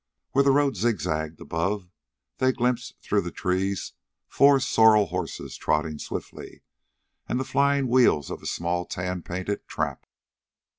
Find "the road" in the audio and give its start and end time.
0.43-0.75